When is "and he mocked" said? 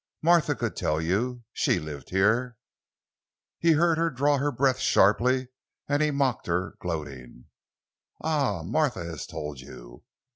5.87-6.47